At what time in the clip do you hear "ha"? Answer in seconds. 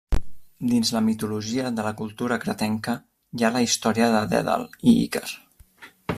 3.45-3.53